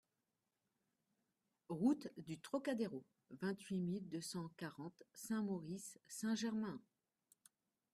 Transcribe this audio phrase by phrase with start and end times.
[1.69, 3.05] Route du Trocadéro,
[3.39, 6.81] vingt-huit mille deux cent quarante Saint-Maurice-Saint-Germain